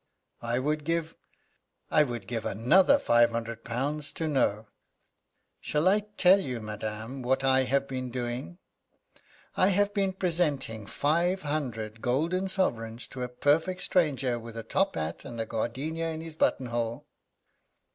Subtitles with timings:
[0.41, 1.15] "I would give
[1.91, 4.65] I would give another five hundred pounds to know.
[5.59, 8.57] Shall I tell you, madam, what I have been doing?
[9.55, 14.95] I have been presenting five hundred golden sovereigns to a perfect stranger, with a top
[14.95, 17.05] hat, and a gardenia in his button hole."